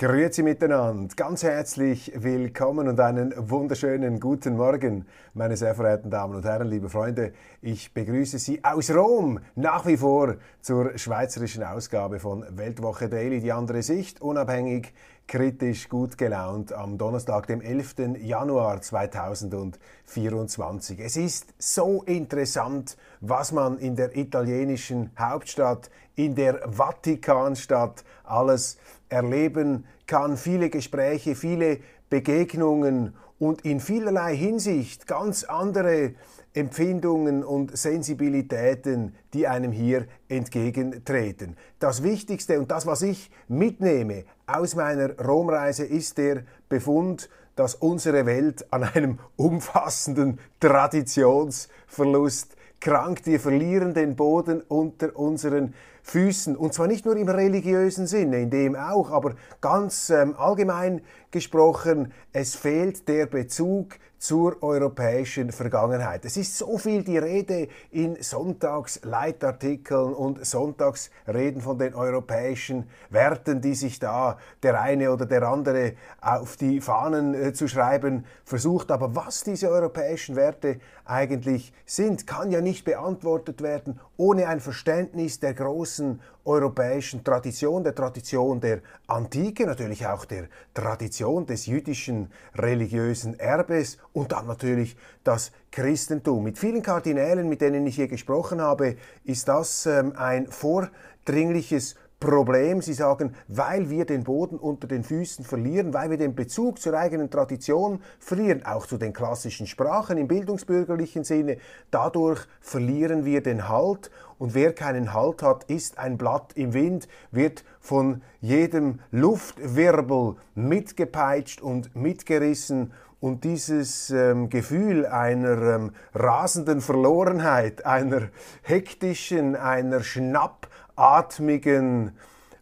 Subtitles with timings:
[0.00, 6.44] Grüezi miteinander, ganz herzlich willkommen und einen wunderschönen guten Morgen, meine sehr verehrten Damen und
[6.44, 7.32] Herren, liebe Freunde.
[7.62, 13.50] Ich begrüße Sie aus Rom nach wie vor zur schweizerischen Ausgabe von Weltwoche Daily, die
[13.50, 14.94] andere Sicht, unabhängig,
[15.26, 18.20] kritisch, gut gelaunt am Donnerstag, dem 11.
[18.20, 21.00] Januar 2024.
[21.00, 28.78] Es ist so interessant, was man in der italienischen Hauptstadt, in der Vatikanstadt alles
[29.08, 31.78] erleben kann, viele Gespräche, viele
[32.10, 36.14] Begegnungen und in vielerlei Hinsicht ganz andere
[36.54, 41.56] Empfindungen und Sensibilitäten, die einem hier entgegentreten.
[41.78, 48.26] Das Wichtigste und das, was ich mitnehme aus meiner Romreise, ist der Befund, dass unsere
[48.26, 53.26] Welt an einem umfassenden Traditionsverlust krankt.
[53.26, 55.74] Wir verlieren den Boden unter unseren
[56.08, 56.56] Füßen.
[56.56, 62.12] Und zwar nicht nur im religiösen Sinne, in dem auch, aber ganz ähm, allgemein gesprochen,
[62.32, 66.24] es fehlt der Bezug zur europäischen Vergangenheit.
[66.24, 73.74] Es ist so viel die Rede in Sonntagsleitartikeln und Sonntagsreden von den europäischen Werten, die
[73.74, 78.90] sich da der eine oder der andere auf die Fahnen äh, zu schreiben versucht.
[78.90, 85.38] Aber was diese europäischen Werte eigentlich sind, kann ja nicht beantwortet werden ohne ein Verständnis
[85.38, 93.38] der großen europäischen Tradition, der Tradition der Antike, natürlich auch der Tradition des jüdischen religiösen
[93.38, 96.42] Erbes und dann natürlich das Christentum.
[96.42, 102.82] Mit vielen Kardinälen, mit denen ich hier gesprochen habe, ist das ähm, ein vordringliches Problem.
[102.82, 106.94] Sie sagen, weil wir den Boden unter den Füßen verlieren, weil wir den Bezug zur
[106.94, 111.58] eigenen Tradition verlieren, auch zu den klassischen Sprachen im bildungsbürgerlichen Sinne,
[111.92, 114.10] dadurch verlieren wir den Halt.
[114.38, 121.60] Und wer keinen Halt hat, ist ein Blatt im Wind, wird von jedem Luftwirbel mitgepeitscht
[121.60, 122.92] und mitgerissen.
[123.20, 128.28] Und dieses ähm, Gefühl einer ähm, rasenden Verlorenheit, einer
[128.62, 130.67] hektischen, einer schnapp
[130.98, 132.12] atmigen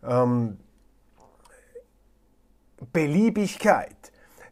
[0.07, 0.59] ähm,
[2.93, 3.97] Beliebigkeit.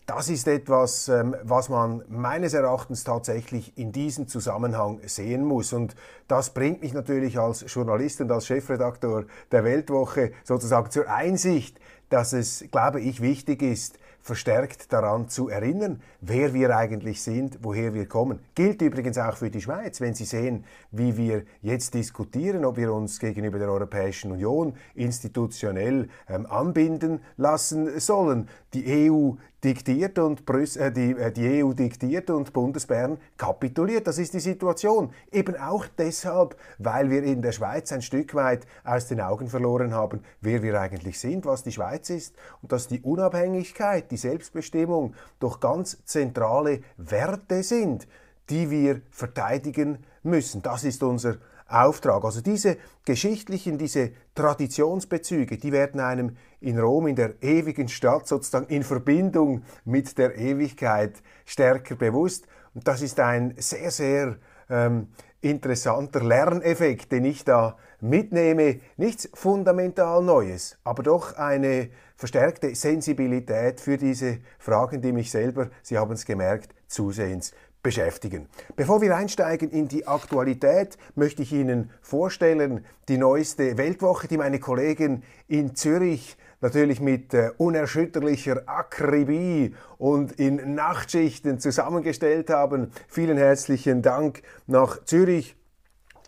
[0.06, 5.72] Das ist etwas, ähm, was man meines Erachtens tatsächlich in diesem Zusammenhang sehen muss.
[5.72, 5.96] Und
[6.28, 11.80] das bringt mich natürlich als Journalist und als Chefredakteur der Weltwoche sozusagen zur Einsicht,
[12.10, 17.92] dass es, glaube ich, wichtig ist, verstärkt daran zu erinnern, wer wir eigentlich sind, woher
[17.92, 18.38] wir kommen.
[18.54, 22.90] Gilt übrigens auch für die Schweiz, wenn Sie sehen, wie wir jetzt diskutieren, ob wir
[22.94, 28.48] uns gegenüber der Europäischen Union institutionell ähm, anbinden lassen sollen.
[28.74, 34.06] Die EU diktiert und Brüss äh, die, äh, die EU diktiert und Bundesbern kapituliert.
[34.06, 35.10] Das ist die Situation.
[35.32, 39.94] Eben auch deshalb, weil wir in der Schweiz ein Stück weit aus den Augen verloren
[39.94, 45.14] haben, wer wir eigentlich sind, was die Schweiz ist und dass die Unabhängigkeit, die Selbstbestimmung
[45.38, 48.06] doch ganz zentrale Werte sind,
[48.50, 50.62] die wir verteidigen müssen.
[50.62, 51.36] Das ist unser
[51.68, 52.24] Auftrag.
[52.24, 58.66] Also diese geschichtlichen, diese Traditionsbezüge, die werden einem in Rom, in der ewigen Stadt, sozusagen
[58.66, 62.46] in Verbindung mit der Ewigkeit stärker bewusst.
[62.74, 64.36] Und das ist ein sehr, sehr
[64.68, 65.08] ähm,
[65.40, 68.80] interessanter Lerneffekt, den ich da mitnehme.
[68.96, 75.98] Nichts fundamental Neues, aber doch eine verstärkte Sensibilität für diese Fragen, die mich selber, Sie
[75.98, 77.52] haben es gemerkt, zusehends
[77.84, 78.48] beschäftigen.
[78.74, 84.58] Bevor wir einsteigen in die Aktualität, möchte ich Ihnen vorstellen die neueste Weltwoche, die meine
[84.58, 92.90] Kollegen in Zürich natürlich mit äh, unerschütterlicher Akribie und in Nachtschichten zusammengestellt haben.
[93.06, 95.56] Vielen herzlichen Dank nach Zürich.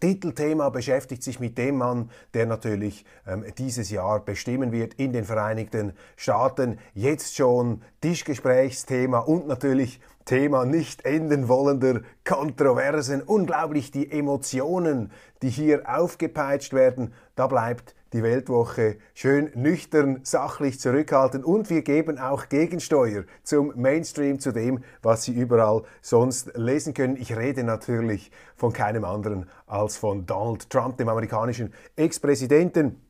[0.00, 5.24] Titelthema beschäftigt sich mit dem Mann, der natürlich ähm, dieses Jahr bestimmen wird in den
[5.24, 6.78] Vereinigten Staaten.
[6.94, 13.22] Jetzt schon Tischgesprächsthema und natürlich Thema nicht enden wollender Kontroversen.
[13.22, 15.12] Unglaublich die Emotionen,
[15.42, 17.14] die hier aufgepeitscht werden.
[17.36, 24.38] Da bleibt die Weltwoche schön nüchtern, sachlich zurückhalten und wir geben auch Gegensteuer zum Mainstream,
[24.38, 27.16] zu dem, was Sie überall sonst lesen können.
[27.16, 33.00] Ich rede natürlich von keinem anderen als von Donald Trump, dem amerikanischen Ex-Präsidenten.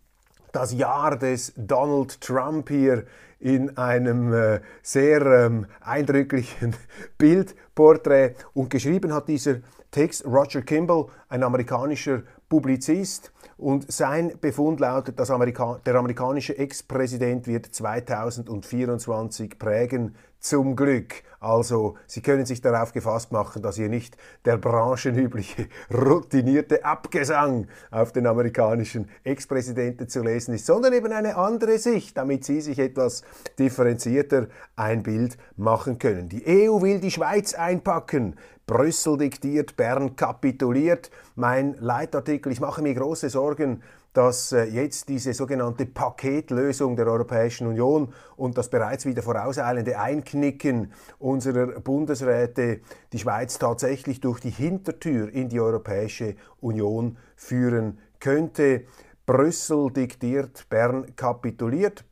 [0.53, 3.05] Das Jahr des Donald Trump hier
[3.39, 6.75] in einem äh, sehr ähm, eindrücklichen
[7.19, 8.35] Bildporträt.
[8.55, 9.57] Und geschrieben hat dieser
[9.91, 13.33] Text Roger Kimball, ein amerikanischer Publizist.
[13.57, 20.15] Und sein Befund lautet, dass Amerika der amerikanische Ex-Präsident wird 2024 prägen,
[20.47, 21.23] zum Glück.
[21.41, 28.13] Also Sie können sich darauf gefasst machen, dass hier nicht der branchenübliche, routinierte Abgesang auf
[28.13, 33.23] den amerikanischen Ex-Präsidenten zu lesen ist, sondern eben eine andere Sicht, damit Sie sich etwas
[33.59, 34.47] differenzierter
[34.77, 36.29] ein Bild machen können.
[36.29, 38.37] Die EU will die Schweiz einpacken.
[38.67, 41.13] Brüssel diktiert, Bern kapituliert.
[41.37, 43.81] Mein Leitartikel, ich mache mir große Sorgen,
[44.13, 50.93] dass äh, jetzt diese sogenannte Paketlösung der Europäischen Union und das bereits wieder vorauseilende Einknicken
[51.21, 52.81] unserer Bundesräte
[53.13, 58.87] die Schweiz tatsächlich durch die Hintertür in die Europäische Union führen könnte.
[59.27, 62.05] Brüssel diktiert, Bern kapituliert.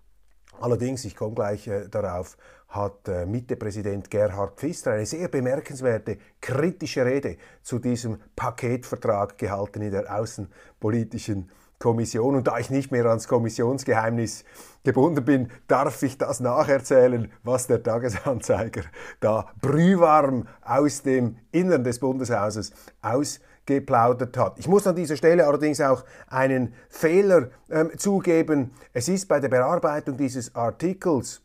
[0.61, 2.37] Allerdings, ich komme gleich äh, darauf,
[2.75, 9.93] hat äh, Mitte-Präsident Gerhard Pfister eine sehr bemerkenswerte kritische Rede zu diesem Paketvertrag gehalten in
[9.93, 12.37] der außenpolitischen Kommission.
[12.37, 14.45] Und da ich nicht mehr ans Kommissionsgeheimnis
[14.85, 18.83] gebunden bin, darf ich das nacherzählen, was der Tagesanzeiger
[19.21, 22.73] da brühwarm aus dem Innern des Bundeshauses
[23.03, 24.59] ausgeplaudert hat.
[24.59, 28.71] Ich muss an dieser Stelle allerdings auch einen Fehler ähm, zugeben.
[28.93, 31.43] Es ist bei der Bearbeitung dieses Artikels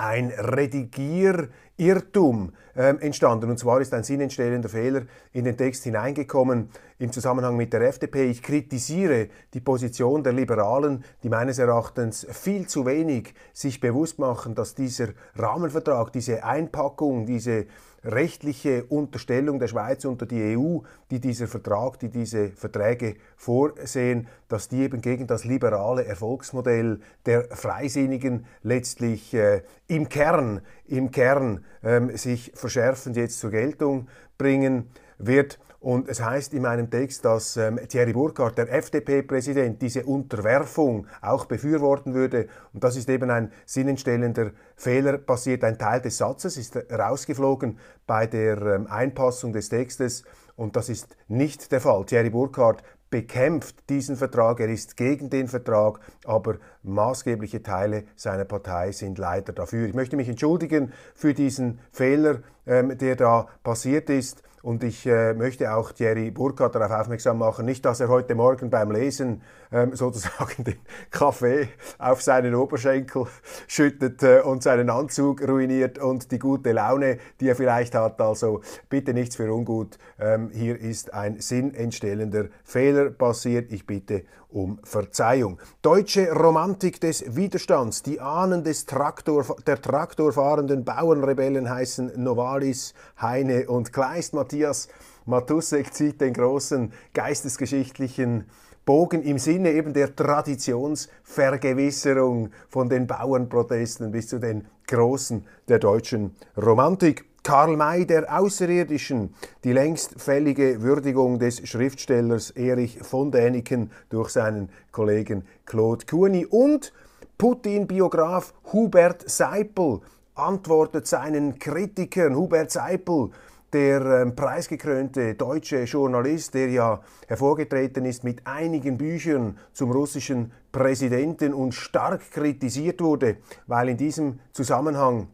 [0.00, 3.50] ein Redigierirrtum ähm, entstanden.
[3.50, 5.02] Und zwar ist ein sinnentstellender Fehler
[5.32, 8.28] in den Text hineingekommen im Zusammenhang mit der FDP.
[8.30, 14.54] Ich kritisiere die Position der Liberalen, die meines Erachtens viel zu wenig sich bewusst machen,
[14.54, 17.66] dass dieser Rahmenvertrag, diese Einpackung, diese
[18.04, 20.78] rechtliche Unterstellung der Schweiz unter die EU,
[21.10, 27.44] die dieser Vertrag, die diese Verträge vorsehen, dass die eben gegen das liberale Erfolgsmodell der
[27.44, 34.08] Freisinnigen letztlich äh, im Kern, im Kern ähm, sich verschärfend jetzt zur Geltung
[34.38, 35.58] bringen wird.
[35.80, 41.46] Und es heißt in meinem Text, dass ähm, Thierry Burkhardt, der FDP-Präsident, diese Unterwerfung auch
[41.46, 42.48] befürworten würde.
[42.74, 45.64] Und das ist eben ein sinnentstellender Fehler passiert.
[45.64, 50.24] Ein Teil des Satzes ist rausgeflogen bei der ähm, Einpassung des Textes.
[50.54, 52.04] Und das ist nicht der Fall.
[52.04, 58.92] Thierry Burkhardt bekämpft diesen Vertrag, er ist gegen den Vertrag, aber maßgebliche Teile seiner Partei
[58.92, 59.88] sind leider dafür.
[59.88, 64.42] Ich möchte mich entschuldigen für diesen Fehler, ähm, der da passiert ist.
[64.62, 68.68] Und ich äh, möchte auch Thierry Burkhardt darauf aufmerksam machen, nicht, dass er heute Morgen
[68.68, 69.40] beim Lesen
[69.72, 70.78] ähm, sozusagen den
[71.10, 71.68] Kaffee
[71.98, 73.26] auf seinen Oberschenkel
[73.66, 78.20] schüttet äh, und seinen Anzug ruiniert und die gute Laune, die er vielleicht hat.
[78.20, 78.60] Also
[78.90, 79.98] bitte nichts für ungut.
[80.18, 83.72] Ähm, hier ist ein sinnentstellender Fehler passiert.
[83.72, 85.60] Ich bitte um Verzeihung.
[85.82, 88.02] Deutsche Romantik des Widerstands.
[88.02, 94.34] Die Ahnen des Traktor, der traktorfahrenden Bauernrebellen heißen Novalis, Heine und Kleist.
[94.34, 94.88] Matthias
[95.26, 98.46] Matussek zieht den großen geistesgeschichtlichen
[98.84, 106.34] Bogen im Sinne eben der Traditionsvergewisserung von den Bauernprotesten bis zu den Großen der deutschen
[106.56, 107.29] Romantik.
[107.50, 114.68] Karl May der Außerirdischen, die längst fällige Würdigung des Schriftstellers Erich von Däniken durch seinen
[114.92, 116.92] Kollegen Claude Cuny und
[117.38, 119.98] Putin-Biograf Hubert Seipel
[120.36, 122.36] antwortet seinen Kritikern.
[122.36, 123.30] Hubert Seipel,
[123.72, 131.52] der ähm, preisgekrönte deutsche Journalist, der ja hervorgetreten ist mit einigen Büchern zum russischen Präsidenten
[131.52, 135.26] und stark kritisiert wurde, weil in diesem Zusammenhang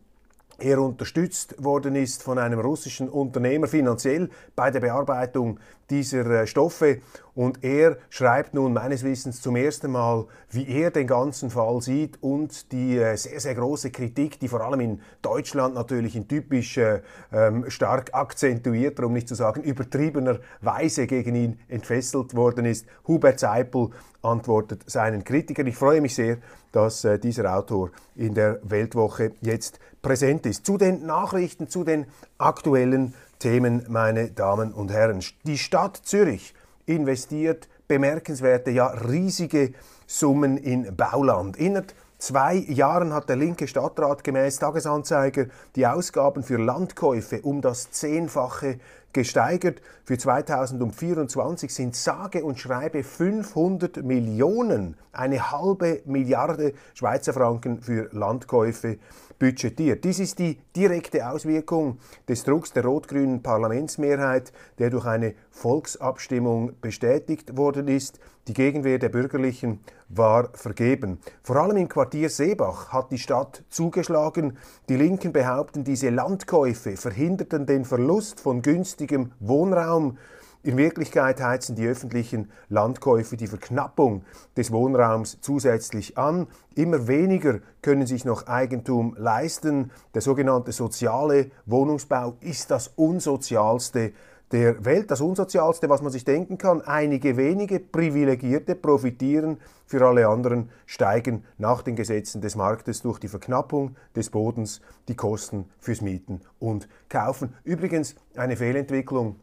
[0.59, 5.59] er unterstützt worden ist von einem russischen Unternehmer finanziell bei der Bearbeitung
[5.91, 7.01] dieser äh, Stoffe.
[7.35, 12.23] Und er schreibt nun meines Wissens zum ersten Mal, wie er den ganzen Fall sieht
[12.23, 16.79] und die äh, sehr, sehr große Kritik, die vor allem in Deutschland natürlich in typisch
[16.79, 22.87] äh, ähm, stark akzentuierter, um nicht zu sagen übertriebener Weise gegen ihn entfesselt worden ist.
[23.07, 23.91] Hubert Seipel
[24.23, 25.67] antwortet seinen Kritikern.
[25.67, 26.39] Ich freue mich sehr,
[26.73, 30.65] dass äh, dieser Autor in der Weltwoche jetzt präsent ist.
[30.65, 32.07] Zu den Nachrichten, zu den
[32.39, 35.21] aktuellen Themen, meine Damen und Herren.
[35.43, 36.55] Die Stadt Zürich
[36.87, 39.73] investiert bemerkenswerte, ja riesige
[40.07, 41.57] Summen in Bauland.
[41.57, 47.91] Innerhalb zwei Jahren hat der linke Stadtrat gemäß Tagesanzeiger die Ausgaben für Landkäufe um das
[47.91, 48.79] Zehnfache
[49.13, 49.83] gesteigert.
[50.05, 58.99] Für 2024 sind sage und schreibe 500 Millionen, eine halbe Milliarde Schweizer Franken für Landkäufe
[59.39, 60.05] budgetiert.
[60.05, 67.57] Dies ist die direkte Auswirkung des Drucks der rot-grünen Parlamentsmehrheit, der durch eine Volksabstimmung bestätigt
[67.57, 68.19] worden ist.
[68.49, 71.19] Die Gegenwehr der Bürgerlichen war vergeben.
[71.43, 74.57] Vor allem im Quartier Seebach hat die Stadt zugeschlagen.
[74.89, 80.19] Die Linken behaupten, diese Landkäufe verhinderten den Verlust von günstigem Wohnraum.
[80.67, 84.25] In Wirklichkeit heizen die öffentlichen Landkäufe die Verknappung
[84.57, 86.49] des Wohnraums zusätzlich an.
[86.75, 89.93] Immer weniger können sich noch Eigentum leisten.
[90.15, 94.13] Der sogenannte soziale Wohnungsbau ist das unsozialste
[94.51, 96.83] der Welt, das Unsozialste, was man sich denken kann.
[96.83, 103.29] Einige wenige Privilegierte profitieren, für alle anderen steigen nach den Gesetzen des Marktes durch die
[103.29, 107.55] Verknappung des Bodens die Kosten fürs Mieten und Kaufen.
[107.63, 109.37] Übrigens eine Fehlentwicklung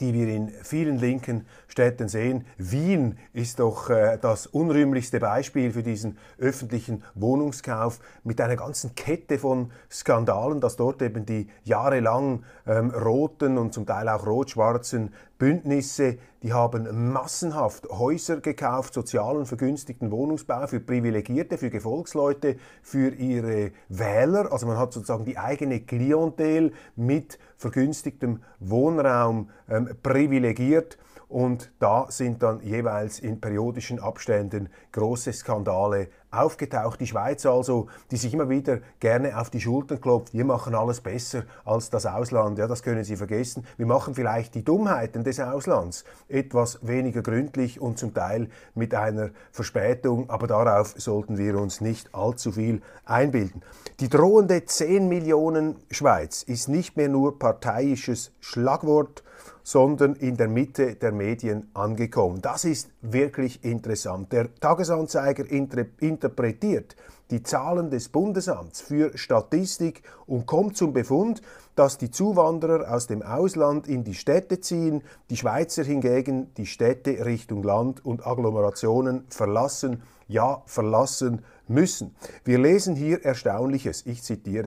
[0.00, 2.44] die wir in vielen linken Städten sehen.
[2.56, 9.38] Wien ist doch äh, das unrühmlichste Beispiel für diesen öffentlichen Wohnungskauf mit einer ganzen Kette
[9.38, 16.18] von Skandalen, dass dort eben die jahrelang ähm, roten und zum Teil auch rot-schwarzen Bündnisse,
[16.44, 24.52] die haben massenhaft Häuser gekauft, sozialen vergünstigten Wohnungsbau für Privilegierte, für Gefolgsleute, für ihre Wähler.
[24.52, 30.98] Also man hat sozusagen die eigene Klientel mit vergünstigtem Wohnraum ähm, privilegiert.
[31.34, 37.00] Und da sind dann jeweils in periodischen Abständen große Skandale aufgetaucht.
[37.00, 41.00] Die Schweiz also, die sich immer wieder gerne auf die Schultern klopft, wir machen alles
[41.00, 42.58] besser als das Ausland.
[42.58, 43.66] Ja, das können Sie vergessen.
[43.76, 49.30] Wir machen vielleicht die Dummheiten des Auslands etwas weniger gründlich und zum Teil mit einer
[49.50, 53.60] Verspätung, aber darauf sollten wir uns nicht allzu viel einbilden.
[53.98, 59.24] Die drohende 10 Millionen Schweiz ist nicht mehr nur parteiisches Schlagwort,
[59.62, 62.40] sondern in der Mitte der Medien angekommen.
[62.40, 64.32] Das ist wirklich interessant.
[64.32, 66.96] Der Tagesanzeiger interpretiert
[67.30, 71.40] die Zahlen des Bundesamts für Statistik und kommt zum Befund,
[71.74, 77.24] dass die Zuwanderer aus dem Ausland in die Städte ziehen, die Schweizer hingegen die Städte
[77.24, 82.14] Richtung Land und Agglomerationen verlassen, ja verlassen müssen.
[82.44, 84.66] Wir lesen hier Erstaunliches, ich zitiere.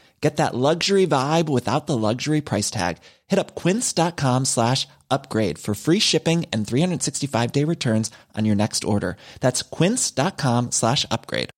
[0.21, 2.97] Get that luxury vibe without the luxury price tag.
[3.27, 8.83] Hit up quince.com slash upgrade for free shipping and 365 day returns on your next
[8.83, 9.17] order.
[9.39, 11.49] That's quince.com slash upgrade.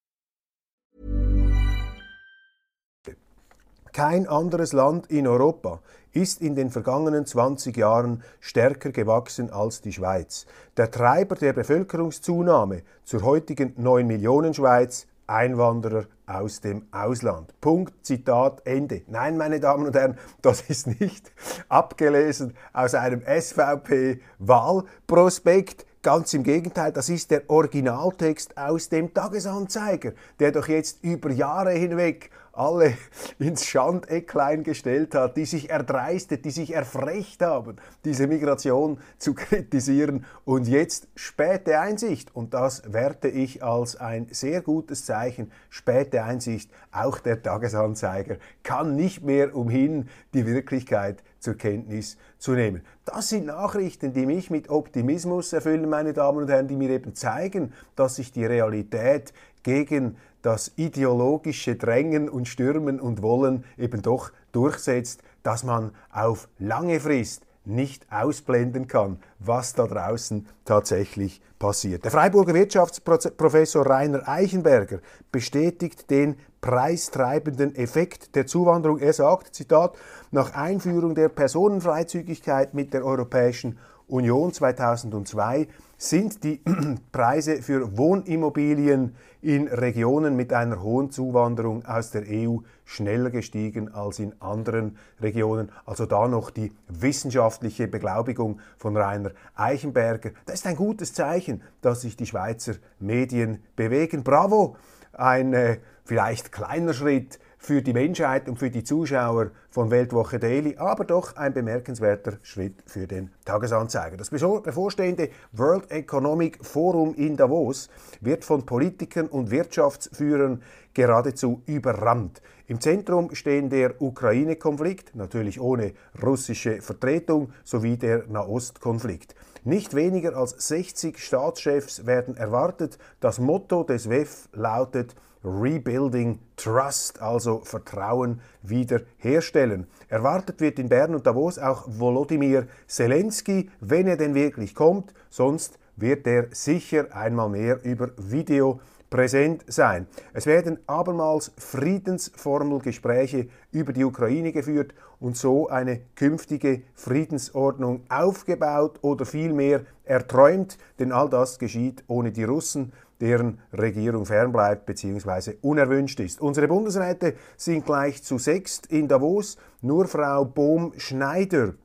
[3.92, 5.80] Kein anderes Land in Europa
[6.14, 10.48] ist in den vergangenen 20 Jahren stärker gewachsen als die Schweiz.
[10.78, 17.54] Der Treiber der Bevölkerungszunahme zur heutigen 9 Millionen Schweiz Einwanderer aus dem Ausland.
[17.62, 19.04] Punkt, Zitat, Ende.
[19.08, 21.32] Nein, meine Damen und Herren, das ist nicht
[21.70, 25.86] abgelesen aus einem SVP-Wahlprospekt.
[26.02, 31.72] Ganz im Gegenteil, das ist der Originaltext aus dem Tagesanzeiger, der doch jetzt über Jahre
[31.72, 32.96] hinweg alle
[33.40, 40.26] ins Schandecklein gestellt hat, die sich erdreistet, die sich erfrecht haben, diese Migration zu kritisieren.
[40.46, 46.72] Und jetzt späte Einsicht, und das werte ich als ein sehr gutes Zeichen, späte Einsicht,
[46.92, 52.84] auch der Tagesanzeiger kann nicht mehr umhin, die Wirklichkeit zur Kenntnis zu nehmen.
[53.06, 57.16] Das sind Nachrichten, die mich mit Optimismus erfüllen, meine Damen und Herren, die mir eben
[57.16, 59.34] zeigen, dass sich die Realität
[59.64, 67.00] gegen das ideologische Drängen und Stürmen und Wollen eben doch durchsetzt, dass man auf lange
[67.00, 72.04] Frist nicht ausblenden kann, was da draußen tatsächlich passiert.
[72.04, 75.00] Der Freiburger Wirtschaftsprofessor Rainer Eichenberger
[75.32, 79.00] bestätigt den preistreibenden Effekt der Zuwanderung.
[79.00, 79.98] Er sagt, Zitat,
[80.32, 83.78] nach Einführung der Personenfreizügigkeit mit der Europäischen
[84.14, 85.68] Union 2002
[85.98, 86.62] sind die
[87.12, 94.20] Preise für Wohnimmobilien in Regionen mit einer hohen Zuwanderung aus der EU schneller gestiegen als
[94.20, 95.72] in anderen Regionen.
[95.88, 100.30] Also da noch die wissenschaftliche Beglaubigung von Rainer Eichenberger.
[100.46, 104.24] Das ist ein gutes Zeichen, dass sich die Schweizer Medien bewegen.
[104.24, 104.76] Bravo!
[105.14, 110.76] Ein äh, vielleicht kleiner Schritt für die Menschheit und für die Zuschauer von Weltwoche Daily,
[110.76, 114.18] aber doch ein bemerkenswerter Schritt für den Tagesanzeiger.
[114.18, 117.90] Das bevorstehende World Economic Forum in Davos
[118.20, 120.62] wird von Politikern und Wirtschaftsführern
[120.94, 122.42] geradezu überrannt.
[122.68, 129.36] Im Zentrum stehen der Ukraine-Konflikt, natürlich ohne russische Vertretung, sowie der Nahostkonflikt.
[129.64, 132.98] Nicht weniger als 60 Staatschefs werden erwartet.
[133.22, 139.88] Das Motto des WEF lautet Rebuilding Trust, also Vertrauen wiederherstellen.
[140.08, 145.80] Erwartet wird in Bern und Davos auch Volodymyr Zelensky, wenn er denn wirklich kommt, sonst
[145.96, 150.08] wird er sicher einmal mehr über Video präsent sein.
[150.34, 159.28] Es werden abermals Friedensformelgespräche über die Ukraine geführt und so eine künftige Friedensordnung aufgebaut oder
[159.28, 162.92] vielmehr erträumt, denn all das geschieht ohne die Russen,
[163.24, 165.54] deren Regierung fernbleibt bzw.
[165.62, 166.42] unerwünscht ist.
[166.42, 171.76] Unsere Bundesräte sind gleich zu sechst in Davos, nur Frau Bohm-Schneider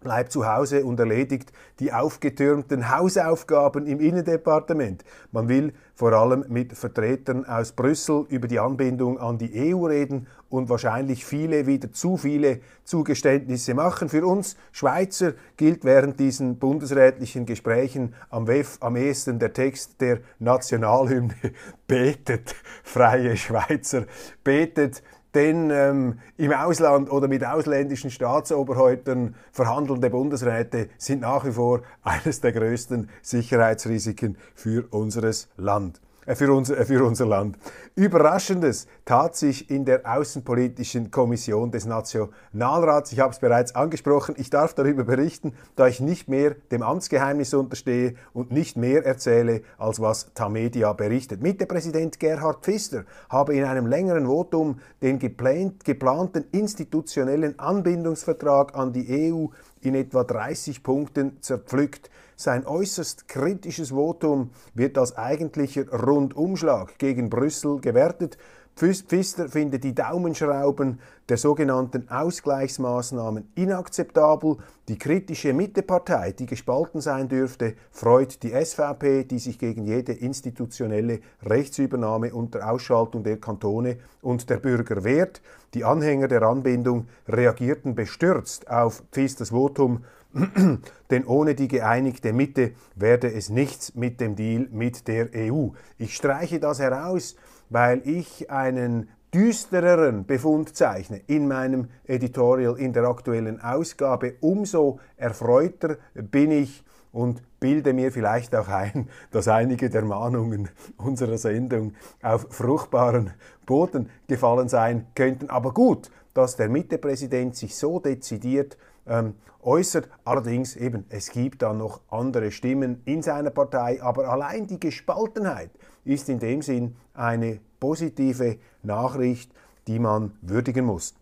[0.00, 5.04] bleibt zu Hause und erledigt die aufgetürmten Hausaufgaben im Innendepartement.
[5.32, 10.28] Man will vor allem mit Vertretern aus Brüssel über die Anbindung an die EU reden
[10.48, 14.08] und wahrscheinlich viele, wieder zu viele Zugeständnisse machen.
[14.08, 20.20] Für uns Schweizer gilt während diesen bundesrätlichen Gesprächen am WEF am ehesten der Text der
[20.38, 21.34] Nationalhymne
[21.88, 24.04] Betet, freie Schweizer,
[24.44, 25.02] betet
[25.38, 32.40] denn ähm, im Ausland oder mit ausländischen Staatsoberhäuptern verhandelnde Bundesräte sind nach wie vor eines
[32.40, 36.00] der größten Sicherheitsrisiken für unseres Land.
[36.28, 37.56] Äh, für unser, äh, für unser Land.
[37.94, 43.12] Überraschendes tat sich in der Außenpolitischen Kommission des Nationalrats.
[43.12, 44.34] Ich habe es bereits angesprochen.
[44.36, 49.62] Ich darf darüber berichten, da ich nicht mehr dem Amtsgeheimnis unterstehe und nicht mehr erzähle,
[49.78, 51.42] als was Tamedia berichtet.
[51.42, 59.46] Mitte-Präsident Gerhard Pfister habe in einem längeren Votum den geplanten institutionellen Anbindungsvertrag an die EU
[59.80, 62.10] in etwa 30 Punkten zerpflückt.
[62.36, 68.38] Sein äußerst kritisches Votum wird als eigentlicher Rundumschlag gegen Brüssel gewertet.
[68.78, 74.58] Pfister findet die Daumenschrauben der sogenannten Ausgleichsmaßnahmen inakzeptabel.
[74.86, 81.18] Die kritische Mittepartei, die gespalten sein dürfte, freut die SVP, die sich gegen jede institutionelle
[81.42, 85.42] Rechtsübernahme unter Ausschaltung der Kantone und der Bürger wehrt.
[85.74, 90.04] Die Anhänger der Anbindung reagierten bestürzt auf Pfisters Votum
[91.10, 95.68] denn ohne die geeinigte Mitte werde es nichts mit dem Deal mit der EU.
[95.96, 97.34] Ich streiche das heraus,
[97.70, 104.34] weil ich einen düstereren Befund zeichne in meinem Editorial in der aktuellen Ausgabe.
[104.40, 111.38] Umso erfreuter bin ich und bilde mir vielleicht auch ein, dass einige der Mahnungen unserer
[111.38, 113.32] Sendung auf fruchtbaren
[113.66, 115.50] Boden gefallen sein könnten.
[115.50, 119.34] Aber gut, dass der Mittepräsident sich so dezidiert ähm,
[119.68, 120.08] äußert.
[120.24, 125.70] Allerdings eben, es gibt dann noch andere Stimmen in seiner Partei, aber allein die Gespaltenheit
[126.04, 129.52] ist in dem Sinn eine positive Nachricht,
[129.86, 131.14] die man würdigen muss.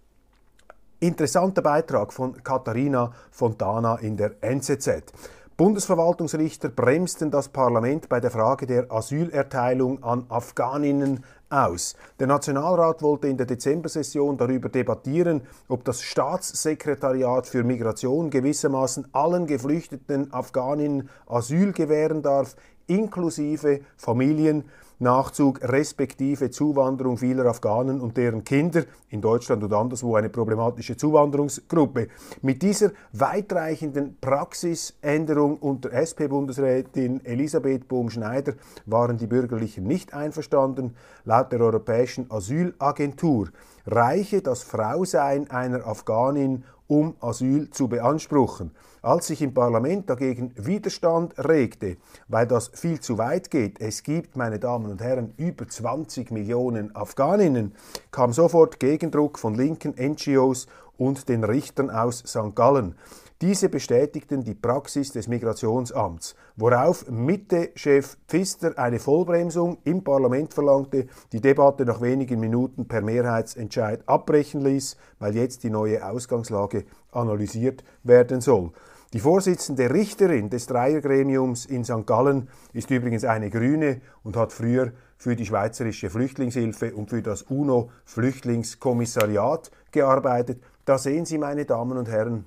[1.00, 5.12] Interessanter Beitrag von Katharina Fontana in der NZZ.
[5.56, 11.96] Bundesverwaltungsrichter bremsten das Parlament bei der Frage der Asylerteilung an Afghaninnen aus.
[12.20, 19.46] Der Nationalrat wollte in der Dezembersession darüber debattieren, ob das Staatssekretariat für Migration gewissermaßen allen
[19.46, 22.54] geflüchteten Afghaninnen Asyl gewähren darf,
[22.86, 24.64] inklusive Familien,
[24.98, 32.08] Nachzug respektive Zuwanderung vieler Afghanen und deren Kinder in Deutschland und anderswo eine problematische Zuwanderungsgruppe.
[32.40, 38.54] Mit dieser weitreichenden Praxisänderung unter SP-Bundesrätin Elisabeth Bohm-Schneider
[38.86, 40.96] waren die Bürgerlichen nicht einverstanden.
[41.26, 43.48] Laut der Europäischen Asylagentur
[43.86, 48.70] reiche das Frausein einer Afghanin, um Asyl zu beanspruchen.
[49.02, 51.96] Als sich im Parlament dagegen Widerstand regte,
[52.28, 56.94] weil das viel zu weit geht, es gibt, meine Damen und Herren, über 20 Millionen
[56.96, 57.74] Afghaninnen,
[58.10, 60.66] kam sofort Gegendruck von linken NGOs
[60.98, 62.54] und den Richtern aus St.
[62.54, 62.96] Gallen.
[63.42, 71.42] Diese bestätigten die Praxis des Migrationsamts, worauf Mitte-Chef Pfister eine Vollbremsung im Parlament verlangte, die
[71.42, 78.40] Debatte nach wenigen Minuten per Mehrheitsentscheid abbrechen ließ, weil jetzt die neue Ausgangslage analysiert werden
[78.40, 78.72] soll.
[79.12, 82.06] Die Vorsitzende Richterin des Dreiergremiums in St.
[82.06, 87.42] Gallen ist übrigens eine Grüne und hat früher für die Schweizerische Flüchtlingshilfe und für das
[87.42, 90.62] UNO-Flüchtlingskommissariat gearbeitet.
[90.86, 92.46] Da sehen Sie, meine Damen und Herren,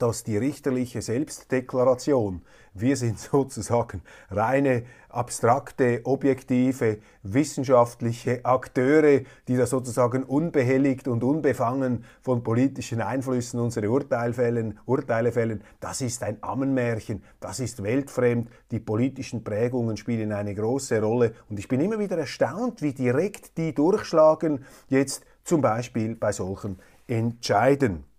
[0.00, 2.42] dass die richterliche Selbstdeklaration,
[2.74, 12.42] wir sind sozusagen reine, abstrakte, objektive, wissenschaftliche Akteure, die da sozusagen unbehelligt und unbefangen von
[12.42, 18.80] politischen Einflüssen unsere Urteile fällen, Urteile fällen, das ist ein Ammenmärchen, das ist weltfremd, die
[18.80, 23.74] politischen Prägungen spielen eine große Rolle und ich bin immer wieder erstaunt, wie direkt die
[23.74, 28.09] durchschlagen, jetzt zum Beispiel bei solchen Entscheiden.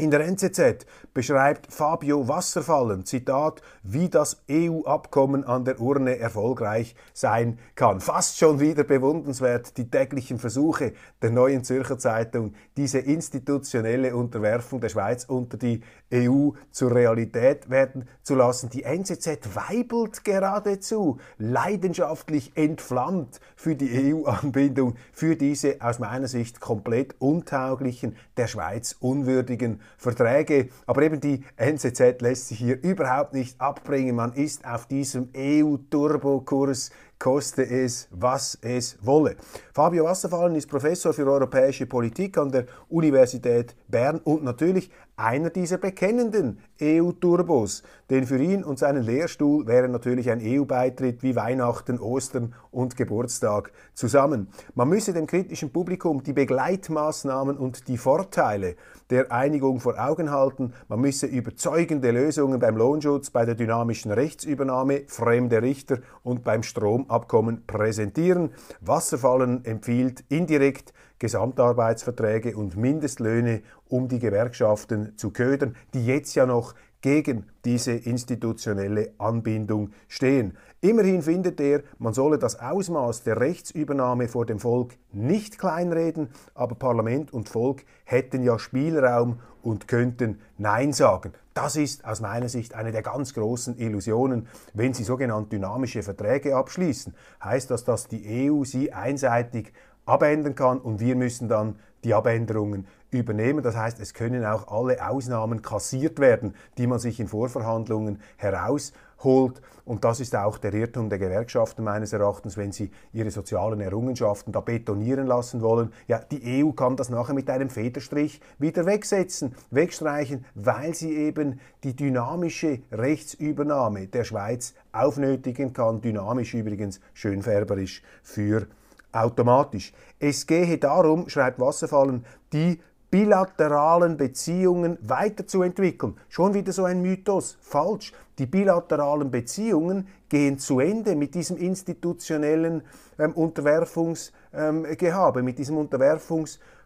[0.00, 7.58] In der NZZ beschreibt Fabio Wasserfallen, Zitat, wie das EU-Abkommen an der Urne erfolgreich sein
[7.74, 8.00] kann.
[8.00, 14.88] Fast schon wieder bewundernswert die täglichen Versuche der neuen Zürcher Zeitung, diese institutionelle Unterwerfung der
[14.88, 15.82] Schweiz unter die
[16.14, 18.70] EU zur Realität werden zu lassen.
[18.70, 27.16] Die NZZ weibelt geradezu, leidenschaftlich entflammt für die EU-Anbindung, für diese aus meiner Sicht komplett
[27.18, 30.68] untauglichen, der Schweiz unwürdigen Verträge.
[30.86, 34.16] Aber eben die NZZ lässt sich hier überhaupt nicht abbringen.
[34.16, 39.36] Man ist auf diesem EU-Turbokurs koste es, was es wolle.
[39.74, 45.78] Fabio Wasserfallen ist Professor für europäische Politik an der Universität Bern und natürlich einer dieser
[45.78, 47.82] bekennenden EU-Turbos.
[48.08, 53.72] Denn für ihn und seinen Lehrstuhl wäre natürlich ein EU-Beitritt wie Weihnachten, Ostern und Geburtstag
[53.94, 54.48] zusammen.
[54.74, 58.76] Man müsse dem kritischen Publikum die Begleitmaßnahmen und die Vorteile
[59.10, 60.72] der Einigung vor Augen halten.
[60.88, 67.66] Man müsse überzeugende Lösungen beim Lohnschutz, bei der dynamischen Rechtsübernahme, fremde Richter und beim Stromabkommen
[67.66, 68.50] präsentieren.
[68.80, 76.74] Wasserfallen empfiehlt indirekt Gesamtarbeitsverträge und Mindestlöhne, um die Gewerkschaften zu ködern, die jetzt ja noch
[77.02, 80.56] gegen diese institutionelle Anbindung stehen.
[80.80, 86.74] Immerhin findet er, man solle das Ausmaß der Rechtsübernahme vor dem Volk nicht kleinreden, aber
[86.74, 91.32] Parlament und Volk hätten ja Spielraum und könnten Nein sagen.
[91.52, 94.46] Das ist aus meiner Sicht eine der ganz großen Illusionen.
[94.72, 99.72] Wenn Sie sogenannte dynamische Verträge abschließen, heißt das, dass die EU sie einseitig
[100.10, 103.62] abändern kann und wir müssen dann die Abänderungen übernehmen.
[103.62, 109.60] Das heißt, es können auch alle Ausnahmen kassiert werden, die man sich in Vorverhandlungen herausholt.
[109.84, 114.52] Und das ist auch der Irrtum der Gewerkschaften meines Erachtens, wenn sie ihre sozialen Errungenschaften
[114.52, 115.92] da betonieren lassen wollen.
[116.06, 121.60] Ja, die EU kann das nachher mit einem Federstrich wieder wegsetzen, wegstreichen, weil sie eben
[121.82, 126.00] die dynamische Rechtsübernahme der Schweiz aufnötigen kann.
[126.00, 128.66] Dynamisch übrigens schönfärberisch für
[129.12, 129.92] automatisch.
[130.18, 136.16] Es gehe darum, schreibt Wasserfallen, die bilateralen Beziehungen weiterzuentwickeln.
[136.28, 137.58] Schon wieder so ein Mythos.
[137.60, 138.12] Falsch.
[138.38, 142.82] Die bilateralen Beziehungen gehen zu Ende mit diesem institutionellen
[143.18, 145.76] ähm, Unterwerfungsgehabe, ähm, mit diesem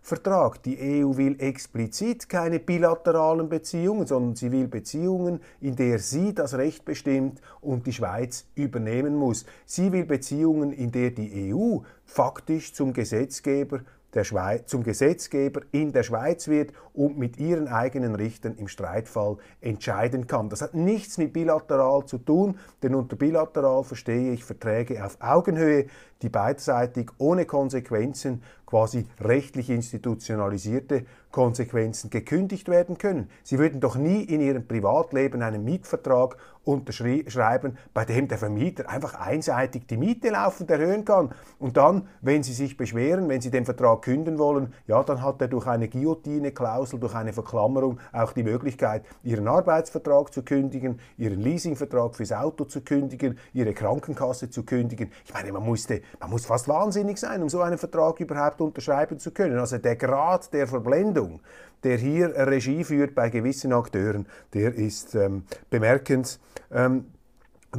[0.05, 0.62] Unterwerfungsvertrag.
[0.62, 6.55] Die EU will explizit keine bilateralen Beziehungen, sondern sie will Beziehungen, in der sie das
[6.55, 9.47] Recht bestimmt und die Schweiz übernehmen muss.
[9.64, 13.81] Sie will Beziehungen, in der die EU faktisch zum Gesetzgeber
[14.14, 19.37] der Schweiz, zum Gesetzgeber in der Schweiz wird und mit ihren eigenen Richtern im Streitfall
[19.61, 20.48] entscheiden kann.
[20.48, 25.87] Das hat nichts mit bilateral zu tun, denn unter bilateral verstehe ich Verträge auf Augenhöhe,
[26.22, 33.29] die beidseitig ohne Konsequenzen, quasi rechtlich institutionalisierte Konsequenzen gekündigt werden können.
[33.42, 39.14] Sie würden doch nie in Ihrem Privatleben einen Mietvertrag unterschreiben, bei dem der Vermieter einfach
[39.14, 41.31] einseitig die Miete laufend erhöhen kann.
[41.59, 45.40] Und dann, wenn Sie sich beschweren, wenn Sie den Vertrag künden wollen, ja, dann hat
[45.40, 51.40] er durch eine Guillotine-Klausel, durch eine Verklammerung auch die Möglichkeit, Ihren Arbeitsvertrag zu kündigen, Ihren
[51.40, 55.11] Leasingvertrag fürs Auto zu kündigen, Ihre Krankenkasse zu kündigen.
[55.24, 59.18] Ich meine, man, musste, man muss fast wahnsinnig sein, um so einen Vertrag überhaupt unterschreiben
[59.18, 59.59] zu können.
[59.59, 61.40] Also der Grad der Verblendung,
[61.85, 66.40] der hier Regie führt bei gewissen Akteuren, der ist ähm, bemerkenswert.
[66.73, 67.07] Ähm,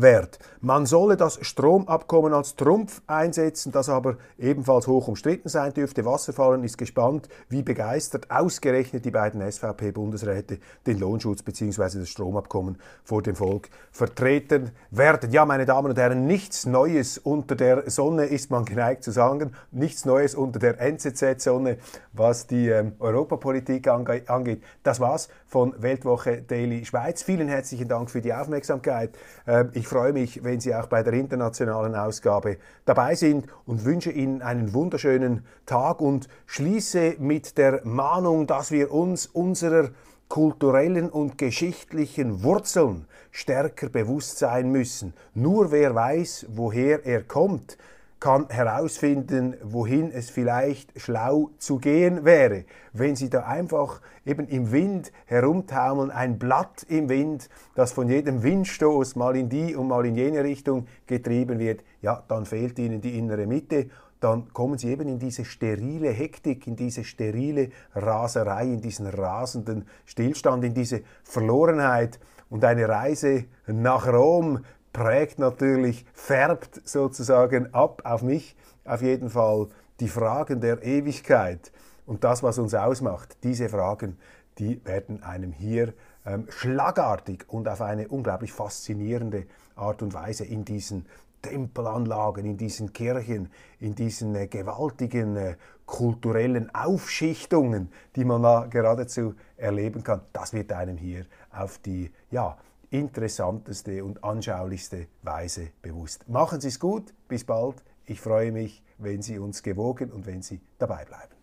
[0.02, 0.40] Wert.
[0.62, 6.06] Man solle das Stromabkommen als Trumpf einsetzen, das aber ebenfalls hoch umstritten sein dürfte.
[6.06, 12.00] Wasserfallen ist gespannt, wie begeistert ausgerechnet die beiden SVP-Bundesräte den Lohnschutz bzw.
[12.00, 15.32] das Stromabkommen vor dem Volk vertreten werden.
[15.32, 19.54] Ja, meine Damen und Herren, nichts Neues unter der Sonne ist man geneigt zu sagen,
[19.72, 21.78] nichts Neues unter der NZZ-Sonne,
[22.14, 24.64] was die ähm, Europapolitik ange angeht.
[24.84, 27.24] Das war's von Weltwoche Daily Schweiz.
[27.24, 29.18] Vielen herzlichen Dank für die Aufmerksamkeit.
[29.48, 34.12] Ähm, ich freue mich, wenn Sie auch bei der internationalen Ausgabe dabei sind und wünsche
[34.12, 39.92] Ihnen einen wunderschönen Tag und schließe mit der Mahnung, dass wir uns unserer
[40.28, 45.14] kulturellen und geschichtlichen Wurzeln stärker bewusst sein müssen.
[45.36, 47.78] Nur wer weiß, woher er kommt,
[48.20, 52.66] kann herausfinden, wohin es vielleicht schlau zu gehen wäre.
[52.94, 58.42] Wenn Sie da einfach eben im Wind herumtaumeln, ein Blatt im Wind, das von jedem
[58.42, 63.02] Windstoß mal in die und mal in jene Richtung getrieben wird, ja, dann fehlt Ihnen
[63.02, 63.90] die innere Mitte
[64.26, 69.88] dann kommen sie eben in diese sterile Hektik, in diese sterile Raserei, in diesen rasenden
[70.06, 72.20] Stillstand, in diese Verlorenheit.
[72.50, 74.64] Und eine Reise nach Rom
[74.96, 78.56] prägt natürlich, färbt sozusagen ab auf mich
[78.86, 79.68] auf jeden Fall
[80.00, 81.74] die Fragen der Ewigkeit
[82.06, 83.36] und das, was uns ausmacht.
[83.44, 84.18] Diese Fragen,
[84.58, 85.94] die werden einem hier
[86.26, 91.06] ähm, schlagartig und auf eine unglaublich faszinierende Art und Weise in diesen
[91.42, 95.56] Tempelanlagen, in diesen Kirchen, in diesen äh, gewaltigen äh,
[95.86, 102.58] kulturellen Aufschichtungen, die man da geradezu erleben kann, das wird einem hier auf die ja,
[103.00, 106.28] interessanteste und anschaulichste Weise bewusst.
[106.30, 107.84] Machen Sie es gut, bis bald.
[108.06, 111.36] Ich freue mich, wenn Sie uns gewogen und wenn Sie dabei bleiben.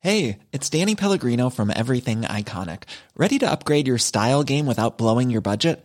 [0.00, 2.84] Hey, it's Danny Pellegrino from Everything Iconic.
[3.14, 5.84] Ready to upgrade your style game without blowing your budget?